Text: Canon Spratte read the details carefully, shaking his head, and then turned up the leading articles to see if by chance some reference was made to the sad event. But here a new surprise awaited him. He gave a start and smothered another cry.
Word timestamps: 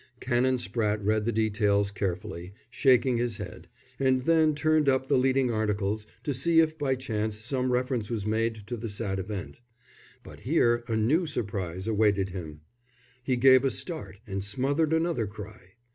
Canon 0.19 0.57
Spratte 0.57 1.05
read 1.05 1.25
the 1.25 1.31
details 1.31 1.91
carefully, 1.91 2.53
shaking 2.71 3.17
his 3.17 3.37
head, 3.37 3.67
and 3.99 4.23
then 4.23 4.55
turned 4.55 4.89
up 4.89 5.07
the 5.07 5.15
leading 5.15 5.51
articles 5.51 6.07
to 6.23 6.33
see 6.33 6.59
if 6.59 6.75
by 6.79 6.95
chance 6.95 7.37
some 7.37 7.71
reference 7.71 8.09
was 8.09 8.25
made 8.25 8.55
to 8.65 8.75
the 8.77 8.89
sad 8.89 9.19
event. 9.19 9.61
But 10.23 10.39
here 10.39 10.83
a 10.87 10.95
new 10.95 11.27
surprise 11.27 11.85
awaited 11.85 12.29
him. 12.29 12.61
He 13.21 13.35
gave 13.35 13.63
a 13.63 13.69
start 13.69 14.17
and 14.25 14.43
smothered 14.43 14.91
another 14.91 15.27
cry. 15.27 15.75